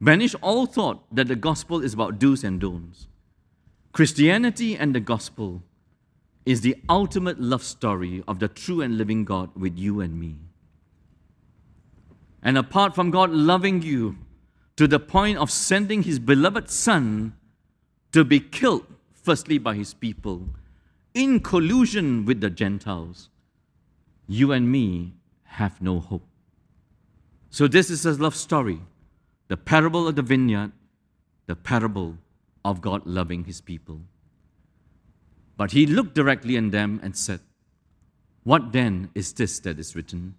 [0.00, 3.06] Banish all thought that the gospel is about do's and don'ts.
[3.92, 5.62] Christianity and the gospel
[6.44, 10.36] is the ultimate love story of the true and living God with you and me.
[12.46, 14.18] And apart from God loving you
[14.76, 17.34] to the point of sending his beloved Son
[18.12, 20.50] to be killed, firstly by his people,
[21.12, 23.30] in collusion with the Gentiles,
[24.28, 26.22] you and me have no hope.
[27.50, 28.78] So, this is a love story
[29.48, 30.70] the parable of the vineyard,
[31.46, 32.16] the parable
[32.64, 34.02] of God loving his people.
[35.56, 37.40] But he looked directly at them and said,
[38.44, 40.36] What then is this that is written?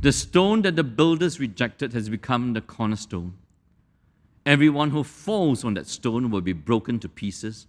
[0.00, 3.34] The stone that the builders rejected has become the cornerstone.
[4.44, 7.66] Everyone who falls on that stone will be broken to pieces,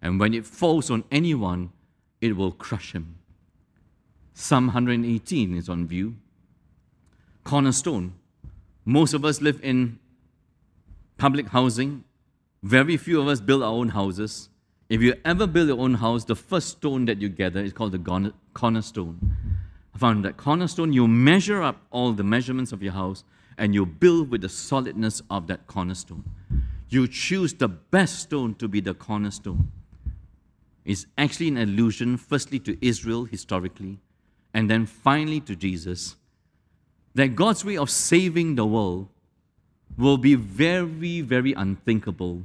[0.00, 1.72] and when it falls on anyone,
[2.20, 3.16] it will crush him.
[4.32, 6.16] Psalm 118 is on view.
[7.44, 8.14] Cornerstone.
[8.86, 9.98] Most of us live in
[11.18, 12.04] public housing.
[12.62, 14.48] Very few of us build our own houses.
[14.88, 17.92] If you ever build your own house, the first stone that you gather is called
[17.92, 19.36] the cornerstone.
[19.98, 23.24] Found that cornerstone, you measure up all the measurements of your house
[23.56, 26.24] and you build with the solidness of that cornerstone.
[26.88, 29.70] You choose the best stone to be the cornerstone.
[30.84, 33.98] It's actually an allusion, firstly, to Israel historically,
[34.52, 36.16] and then finally to Jesus.
[37.14, 39.08] That God's way of saving the world
[39.96, 42.42] will be very, very unthinkable,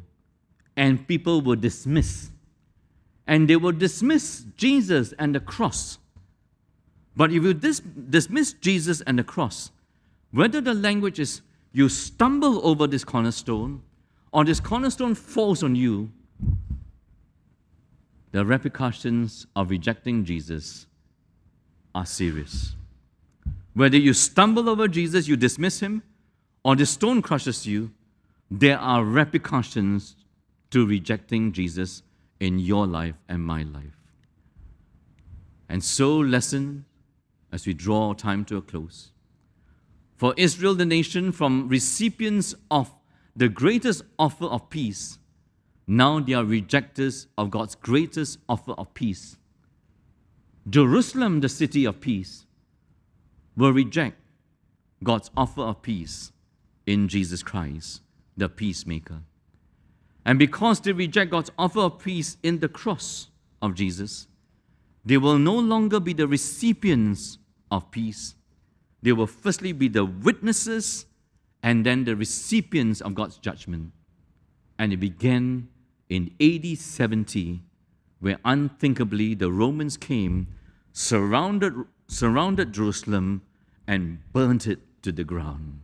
[0.77, 2.29] and people will dismiss.
[3.27, 5.97] And they will dismiss Jesus and the cross.
[7.19, 9.71] But if you dis- dismiss Jesus and the cross,
[10.31, 11.41] whether the language is
[11.73, 13.81] you stumble over this cornerstone
[14.31, 16.13] or this cornerstone falls on you,
[18.31, 20.87] the repercussions of rejecting Jesus
[21.93, 22.77] are serious.
[23.73, 26.03] Whether you stumble over Jesus, you dismiss him,
[26.63, 27.91] or the stone crushes you,
[28.49, 30.15] there are repercussions
[30.71, 32.01] to rejecting Jesus
[32.39, 33.97] in your life and my life.
[35.67, 36.85] And so, lesson
[37.51, 39.11] as we draw time to a close.
[40.15, 42.93] For Israel, the nation, from recipients of
[43.35, 45.17] the greatest offer of peace,
[45.87, 49.37] now they are rejectors of God's greatest offer of peace.
[50.69, 52.45] Jerusalem, the city of peace,
[53.55, 54.17] will reject
[55.03, 56.31] God's offer of peace
[56.85, 58.01] in Jesus Christ,
[58.35, 59.21] the peacemaker.
[60.25, 63.29] And because they reject God's offer of peace in the cross
[63.61, 64.27] of Jesus,
[65.05, 67.37] they will no longer be the recipients
[67.71, 68.35] of peace.
[69.01, 71.05] They will firstly be the witnesses
[71.63, 73.91] and then the recipients of God's judgment.
[74.77, 75.69] And it began
[76.09, 77.61] in AD 70,
[78.19, 80.47] where unthinkably the Romans came,
[80.91, 81.73] surrounded,
[82.07, 83.41] surrounded Jerusalem,
[83.87, 85.81] and burnt it to the ground.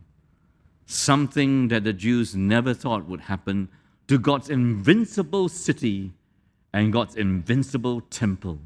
[0.86, 3.68] Something that the Jews never thought would happen
[4.08, 6.12] to God's invincible city
[6.72, 8.60] and God's invincible temple.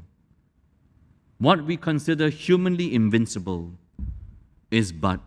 [1.41, 3.71] What we consider humanly invincible
[4.69, 5.21] is but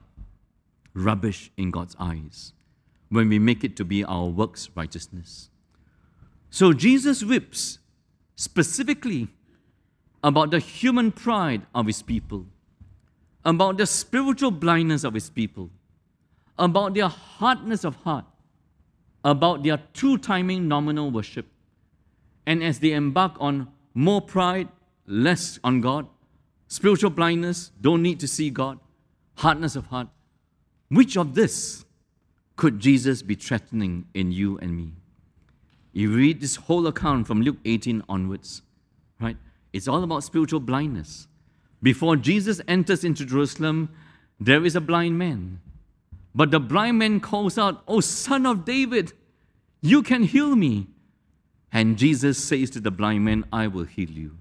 [0.93, 2.53] rubbish in God's eyes
[3.09, 5.51] when we make it to be our works righteousness.
[6.51, 7.81] So Jesus whips
[8.37, 9.27] specifically
[10.23, 12.47] about the human pride of his people,
[13.45, 15.69] about the spiritual blindness of his people,
[16.57, 18.25] about their hardness of heart,
[19.25, 21.47] about their two timing nominal worship.
[22.47, 24.69] And as they embark on more pride
[25.07, 26.07] less on God,
[26.69, 28.79] spiritual blindness, don't need to see God,
[29.37, 30.09] hardness of heart.
[30.89, 31.85] Which of this
[32.57, 34.93] could Jesus be threatening in you and me?
[35.93, 38.63] You read this whole account from Luke 18 onwards,
[39.21, 39.37] right?
[39.73, 41.29] It's all about spiritual blindness.
[41.83, 43.91] Before Jesus enters into Jerusalem,
[44.41, 45.61] there is a blind man.
[46.35, 49.13] But the blind man calls out, Oh, son of David,
[49.81, 50.89] you can heal me.
[51.71, 54.37] And Jesus says to the blind man, I will heal you.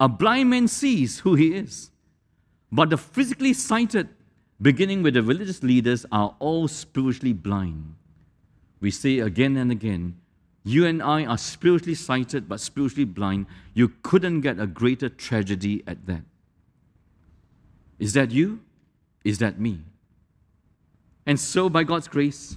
[0.00, 1.90] A blind man sees who he is.
[2.72, 4.08] But the physically sighted,
[4.60, 7.94] beginning with the religious leaders, are all spiritually blind.
[8.80, 10.16] We say again and again,
[10.64, 13.46] you and I are spiritually sighted but spiritually blind.
[13.74, 16.22] You couldn't get a greater tragedy at that.
[17.98, 18.60] Is that you?
[19.24, 19.80] Is that me?
[21.26, 22.56] And so, by God's grace,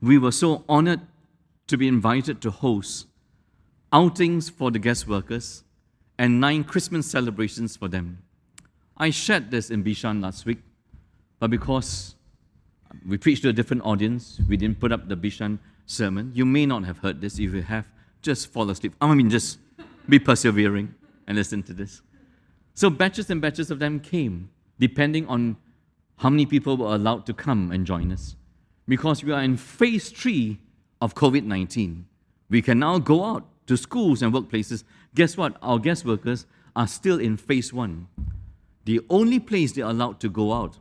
[0.00, 1.00] we were so honored
[1.66, 3.06] to be invited to host
[3.92, 5.64] outings for the guest workers
[6.18, 8.18] and nine Christmas celebrations for them.
[8.96, 10.58] I shared this in Bishan last week,
[11.40, 12.14] but because
[13.06, 16.30] we preached to a different audience, we didn't put up the Bishan sermon.
[16.34, 17.34] You may not have heard this.
[17.34, 17.88] If you have,
[18.22, 18.94] just fall asleep.
[19.00, 19.58] I mean, just
[20.08, 20.94] be persevering
[21.26, 22.02] and listen to this.
[22.74, 25.56] So, batches and batches of them came, depending on
[26.18, 28.36] how many people were allowed to come and join us.
[28.86, 30.60] Because we are in phase three
[31.00, 32.06] of COVID 19.
[32.50, 34.84] We can now go out to schools and workplaces
[35.14, 35.56] Guess what?
[35.62, 38.08] Our guest workers are still in phase one.
[38.84, 40.78] The only place they are allowed to go out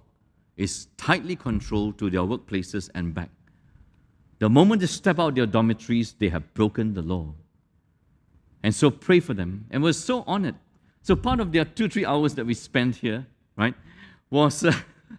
[0.58, 3.30] is tightly controlled to their workplaces and back.
[4.40, 7.34] The moment they step out their dormitories, they have broken the law.
[8.64, 9.66] And so pray for them.
[9.70, 10.56] And we're so honored.
[11.02, 13.26] So part of their two, three hours that we spent here,
[13.56, 13.76] right,
[14.30, 14.74] was uh,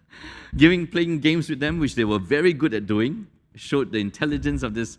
[0.57, 4.61] giving, playing games with them, which they were very good at doing, showed the intelligence
[4.61, 4.97] of these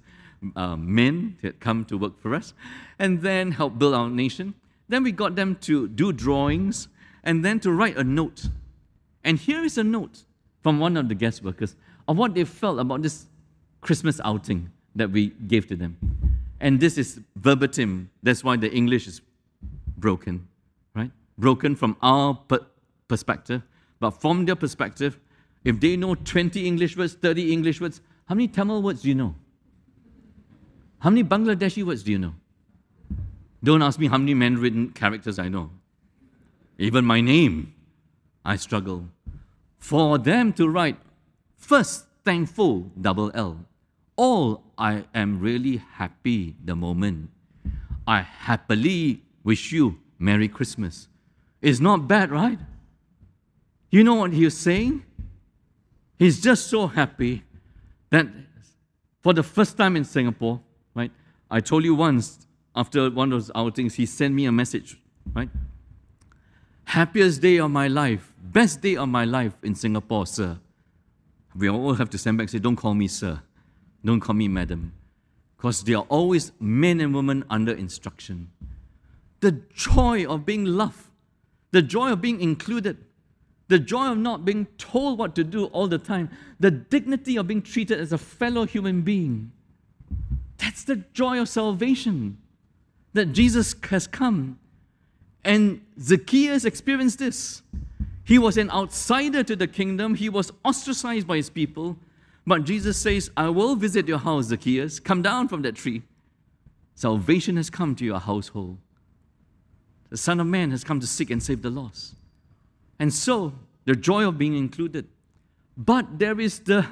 [0.54, 2.54] uh, men that come to work for us,
[2.98, 4.54] and then help build our nation.
[4.88, 6.88] Then we got them to do drawings
[7.24, 8.48] and then to write a note.
[9.24, 10.22] And here is a note
[10.62, 11.74] from one of the guest workers
[12.06, 13.26] of what they felt about this
[13.80, 15.96] Christmas outing that we gave to them.
[16.60, 18.10] And this is verbatim.
[18.22, 19.20] That's why the English is
[19.98, 20.46] broken,
[20.94, 21.10] right?
[21.36, 22.66] Broken from our per-
[23.08, 23.62] perspective.
[23.98, 25.18] But from their perspective,
[25.64, 29.14] if they know 20 English words, 30 English words, how many Tamil words do you
[29.14, 29.34] know?
[30.98, 32.34] How many Bangladeshi words do you know?
[33.62, 35.70] Don't ask me how many Mandarin characters I know.
[36.78, 37.74] Even my name,
[38.44, 39.08] I struggle.
[39.78, 40.96] For them to write,
[41.56, 43.64] first thankful, double L.
[44.16, 47.30] All I am really happy the moment.
[48.06, 51.08] I happily wish you Merry Christmas.
[51.60, 52.58] It's not bad, right?
[53.90, 55.04] You know what he's saying?
[56.18, 57.42] He's just so happy
[58.10, 58.26] that
[59.22, 60.60] for the first time in Singapore?
[61.50, 64.98] I told you once after one of those outings, he sent me a message,
[65.32, 65.48] right?
[66.84, 70.58] Happiest day of my life, best day of my life in Singapore, sir.
[71.54, 73.40] We all have to send back and say, Don't call me sir,
[74.04, 74.92] don't call me madam.
[75.56, 78.50] Because they are always men and women under instruction.
[79.40, 81.06] The joy of being loved,
[81.70, 82.98] the joy of being included,
[83.68, 86.30] the joy of not being told what to do all the time,
[86.60, 89.52] the dignity of being treated as a fellow human being.
[90.58, 92.38] That's the joy of salvation
[93.12, 94.58] that Jesus has come.
[95.44, 97.62] And Zacchaeus experienced this.
[98.24, 101.96] He was an outsider to the kingdom, he was ostracized by his people.
[102.46, 105.00] But Jesus says, I will visit your house, Zacchaeus.
[105.00, 106.02] Come down from that tree.
[106.94, 108.78] Salvation has come to your household.
[110.10, 112.14] The Son of Man has come to seek and save the lost.
[112.98, 113.52] And so,
[113.84, 115.08] the joy of being included.
[115.76, 116.86] But there is the,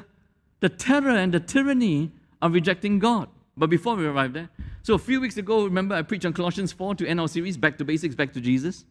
[0.61, 2.11] the terror and the tyranny
[2.43, 3.29] of rejecting God.
[3.57, 4.49] But before we arrive there,
[4.83, 7.57] so a few weeks ago, remember I preached on Colossians 4 to end our series,
[7.57, 8.85] Back to Basics, Back to Jesus.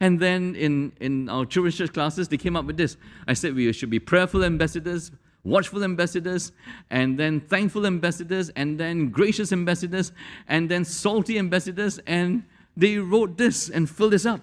[0.00, 2.96] And then in, in our children's church classes, they came up with this.
[3.26, 5.10] I said we should be prayerful ambassadors,
[5.42, 6.52] watchful ambassadors,
[6.90, 10.12] and then thankful ambassadors, and then gracious ambassadors,
[10.46, 11.98] and then salty ambassadors.
[12.06, 12.44] And
[12.76, 14.40] they wrote this and filled this up.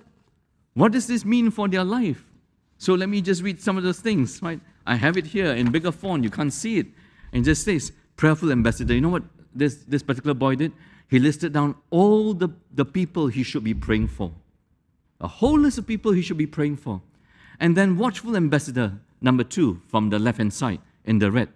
[0.73, 2.25] What does this mean for their life?
[2.77, 4.59] So let me just read some of those things, right?
[4.85, 6.23] I have it here in bigger font.
[6.23, 6.87] You can't see it.
[7.31, 8.93] And it just says, prayerful ambassador.
[8.93, 9.23] You know what
[9.55, 10.73] this, this particular boy did?
[11.09, 14.31] He listed down all the, the people he should be praying for.
[15.21, 17.01] A whole list of people he should be praying for.
[17.59, 21.49] And then watchful ambassador, number two, from the left hand side in the red.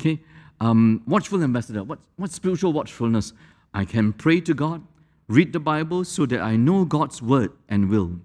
[0.00, 0.20] Okay?
[0.60, 1.84] Um, watchful ambassador.
[1.84, 3.32] What, what spiritual watchfulness?
[3.72, 4.82] I can pray to God,
[5.28, 8.20] read the Bible so that I know God's word and will.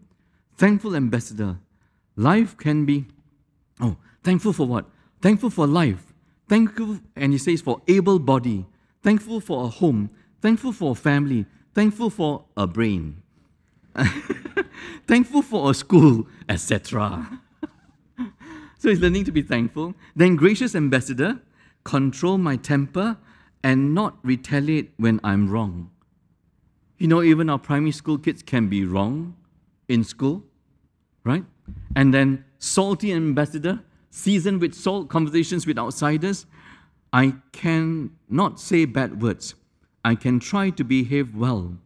[0.55, 1.59] Thankful ambassador.
[2.15, 3.05] Life can be,
[3.79, 4.85] oh, thankful for what?
[5.21, 6.13] Thankful for life.
[6.47, 8.65] Thankful, and he says, for able body.
[9.01, 10.09] Thankful for a home.
[10.41, 11.45] Thankful for a family.
[11.73, 13.21] Thankful for a brain.
[15.07, 17.41] thankful for a school, etc.
[18.79, 19.93] so he's learning to be thankful.
[20.15, 21.39] Then, gracious ambassador,
[21.83, 23.17] control my temper
[23.63, 25.91] and not retaliate when I'm wrong.
[26.97, 29.35] You know, even our primary school kids can be wrong
[29.87, 30.43] in school,
[31.23, 31.43] right?
[31.95, 36.45] And then, salty ambassador, seasoned with salt conversations with outsiders.
[37.13, 39.55] I can not say bad words.
[40.03, 41.77] I can try to behave well.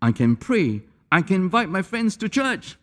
[0.00, 2.76] I can pray I can invite my friends to church.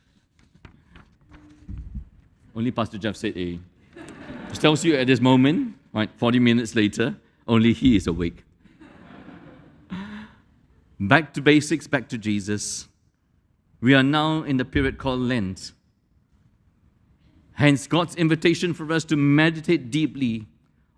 [2.56, 3.60] Only Pastor Jeff said A.
[4.50, 7.16] Which tells you at this moment, right, 40 minutes later,
[7.48, 8.44] only he is awake.
[11.00, 12.88] back to basics, back to Jesus.
[13.82, 15.74] We are now in the period called Lent.
[17.54, 20.48] Hence, God's invitation for us to meditate deeply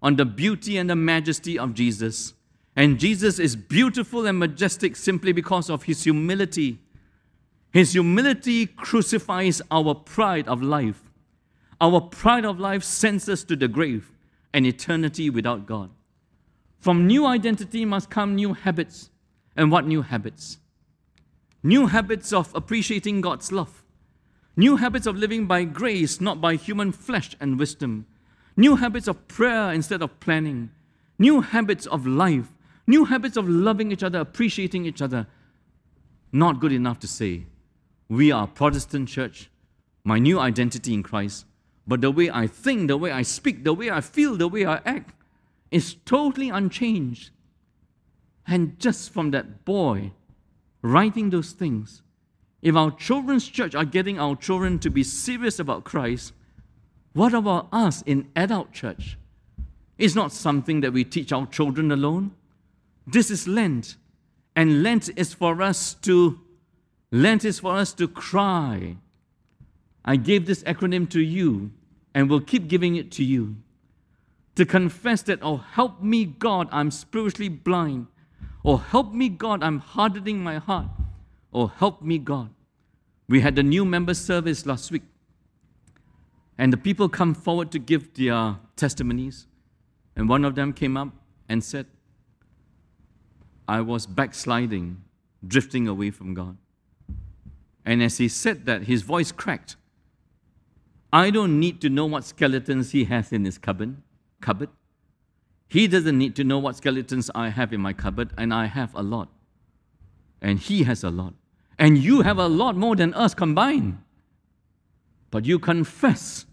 [0.02, 2.34] on the beauty and the majesty of Jesus.
[2.76, 6.80] And Jesus is beautiful and majestic simply because of his humility
[7.72, 11.04] his humility crucifies our pride of life.
[11.80, 14.12] Our pride of life sends us to the grave
[14.54, 15.92] and eternity without God.
[16.80, 19.10] From new identity must come new habits.
[19.56, 20.58] And what new habits?
[21.64, 23.84] New habits of appreciating God's love.
[24.56, 28.08] New habits of living by grace, not by human flesh and wisdom.
[28.60, 30.72] New habits of prayer instead of planning.
[31.20, 32.48] New habits of life.
[32.88, 35.28] New habits of loving each other, appreciating each other.
[36.32, 37.46] Not good enough to say,
[38.10, 39.50] we are a Protestant church,
[40.04, 41.46] my new identity in Christ,
[41.86, 44.66] but the way I think, the way I speak, the way I feel, the way
[44.66, 45.14] I act
[45.72, 47.30] is totally unchanged.
[48.48, 50.12] And just from that boy
[50.82, 52.02] writing those things,
[52.62, 56.34] if our children's church are getting our children to be serious about Christ,
[57.14, 59.18] what about us in adult church?
[59.98, 62.32] It's not something that we teach our children alone.
[63.06, 63.96] This is Lent.
[64.56, 66.40] And Lent is for us to
[67.12, 68.98] Lent is for us to cry.
[70.04, 71.72] I gave this acronym to you
[72.14, 73.56] and will keep giving it to you.
[74.56, 78.08] To confess that, oh, help me, God, I'm spiritually blind.
[78.64, 80.88] Or help me, God, I'm hardening my heart.
[81.52, 82.50] Or help me, God.
[83.30, 85.04] We had the new member service last week.
[86.58, 89.48] And the people come forward to give their testimonies.
[90.16, 91.10] And one of them came up
[91.48, 91.86] and said,
[93.68, 95.04] I was backsliding,
[95.46, 96.58] drifting away from God.
[97.86, 99.76] And as he said that, his voice cracked.
[101.14, 103.98] I don't need to know what skeletons he has in his cupboard.
[104.42, 104.70] cupboard.
[105.68, 108.94] He doesn't need to know what skeletons I have in my cupboard, and I have
[108.96, 109.30] a lot.
[110.42, 111.34] And he has a lot.
[111.78, 114.00] And you have a lot more than us combined.
[115.30, 116.46] But you confess,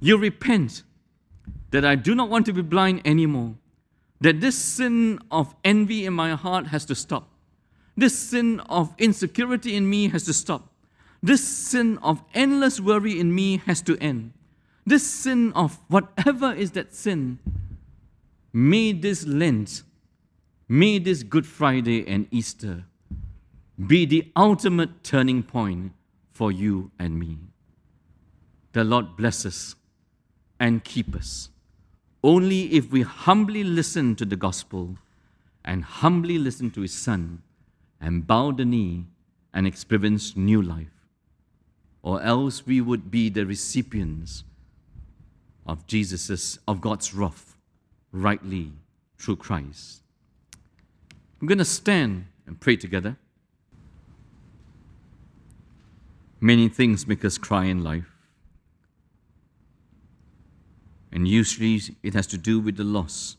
[0.00, 0.82] you repent
[1.70, 3.54] that I do not want to be blind anymore,
[4.20, 7.30] that this sin of envy in my heart has to stop,
[7.96, 10.72] this sin of insecurity in me has to stop,
[11.22, 14.32] this sin of endless worry in me has to end,
[14.86, 17.38] this sin of whatever is that sin.
[18.52, 19.82] May this Lent,
[20.68, 22.84] may this Good Friday and Easter
[23.84, 25.92] be the ultimate turning point
[26.30, 27.38] for you and me.
[28.74, 29.76] The Lord bless us
[30.58, 31.48] and keep us.
[32.24, 34.98] Only if we humbly listen to the gospel
[35.64, 37.42] and humbly listen to His Son
[38.00, 39.06] and bow the knee
[39.52, 41.06] and experience new life,
[42.02, 44.42] or else we would be the recipients
[45.66, 47.56] of Jesus's of God's wrath
[48.10, 48.72] rightly
[49.16, 50.02] through Christ.
[51.40, 53.16] I'm going to stand and pray together.
[56.40, 58.13] Many things make us cry in life.
[61.14, 63.36] And usually it has to do with the loss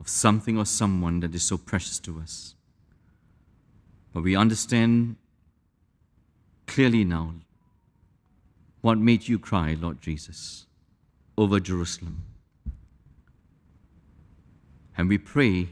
[0.00, 2.54] of something or someone that is so precious to us.
[4.14, 5.16] But we understand
[6.66, 7.34] clearly now
[8.80, 10.64] what made you cry, Lord Jesus,
[11.36, 12.24] over Jerusalem.
[14.96, 15.68] And we pray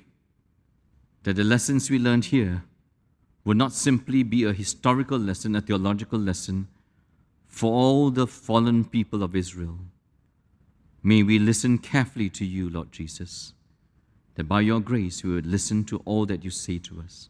[1.23, 2.65] that the lessons we learned here
[3.47, 6.69] would not simply be a historical lesson, a theological lesson
[7.47, 9.79] for all the fallen people of Israel.
[11.07, 13.53] May we listen carefully to you, Lord Jesus,
[14.37, 17.29] that by your grace we would listen to all that you say to us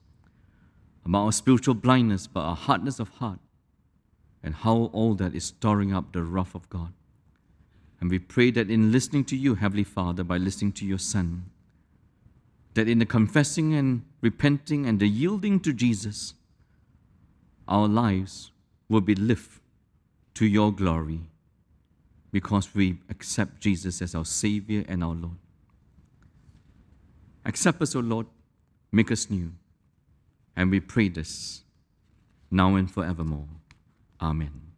[1.05, 3.41] about our spiritual blindness, but our hardness of heart,
[4.45, 6.93] and how all that is storing up the wrath of God.
[8.01, 11.51] And we pray that in listening to you, Heavenly Father, by listening to your Son,
[12.75, 16.35] that in the confessing and repenting and the yielding to Jesus,
[17.67, 18.53] our lives
[18.89, 19.61] will be lived
[20.35, 21.23] to your glory
[22.35, 25.37] because we accept Jesus as our Savior and our Lord.
[27.45, 28.27] Accept us, O Lord,
[28.91, 29.53] make us new.
[30.57, 31.63] And we pray this
[32.51, 33.47] now and forevermore.
[34.21, 34.74] Amen.